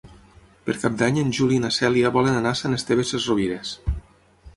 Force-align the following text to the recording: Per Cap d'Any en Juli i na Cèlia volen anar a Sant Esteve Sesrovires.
Per 0.67 0.73
Cap 0.83 0.95
d'Any 1.01 1.19
en 1.23 1.29
Juli 1.39 1.59
i 1.61 1.61
na 1.65 1.71
Cèlia 1.75 2.11
volen 2.15 2.39
anar 2.39 2.55
a 2.57 2.59
Sant 2.61 2.79
Esteve 2.79 3.05
Sesrovires. 3.11 3.75